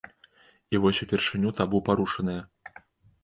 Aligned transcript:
І 0.75 0.79
вось 0.85 1.01
упершыню 1.05 1.49
табу 1.59 1.81
парушанае. 1.89 2.39